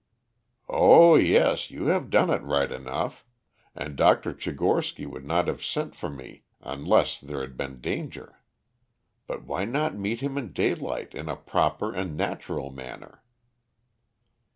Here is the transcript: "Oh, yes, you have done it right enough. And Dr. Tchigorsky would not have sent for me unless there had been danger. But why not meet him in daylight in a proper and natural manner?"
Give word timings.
"Oh, 0.67 1.13
yes, 1.15 1.69
you 1.69 1.85
have 1.85 2.09
done 2.09 2.31
it 2.31 2.41
right 2.41 2.71
enough. 2.71 3.23
And 3.75 3.95
Dr. 3.95 4.33
Tchigorsky 4.33 5.05
would 5.05 5.23
not 5.27 5.47
have 5.47 5.63
sent 5.63 5.93
for 5.93 6.09
me 6.09 6.41
unless 6.59 7.19
there 7.21 7.41
had 7.41 7.55
been 7.55 7.79
danger. 7.81 8.39
But 9.27 9.43
why 9.43 9.65
not 9.65 9.95
meet 9.95 10.21
him 10.21 10.39
in 10.39 10.53
daylight 10.53 11.13
in 11.13 11.29
a 11.29 11.35
proper 11.35 11.93
and 11.93 12.17
natural 12.17 12.71
manner?" 12.71 13.21